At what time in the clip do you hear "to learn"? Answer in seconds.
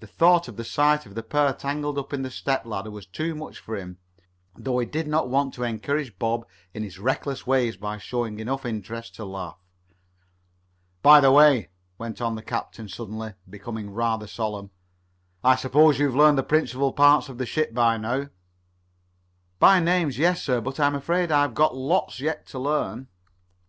22.48-23.06